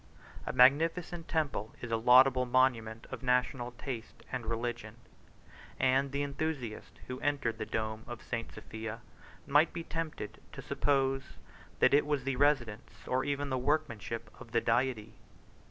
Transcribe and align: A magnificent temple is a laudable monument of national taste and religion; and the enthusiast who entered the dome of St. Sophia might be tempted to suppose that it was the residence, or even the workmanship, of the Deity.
A 0.47 0.51
magnificent 0.51 1.27
temple 1.27 1.75
is 1.79 1.91
a 1.91 1.95
laudable 1.95 2.47
monument 2.47 3.05
of 3.11 3.21
national 3.21 3.73
taste 3.73 4.23
and 4.31 4.47
religion; 4.47 4.95
and 5.79 6.11
the 6.11 6.23
enthusiast 6.23 6.97
who 7.05 7.19
entered 7.19 7.59
the 7.59 7.67
dome 7.67 8.03
of 8.07 8.23
St. 8.23 8.51
Sophia 8.51 9.01
might 9.45 9.71
be 9.73 9.83
tempted 9.83 10.41
to 10.53 10.61
suppose 10.63 11.37
that 11.77 11.93
it 11.93 12.07
was 12.07 12.23
the 12.23 12.35
residence, 12.35 13.07
or 13.07 13.23
even 13.23 13.51
the 13.51 13.59
workmanship, 13.59 14.31
of 14.41 14.53
the 14.53 14.61
Deity. 14.61 15.13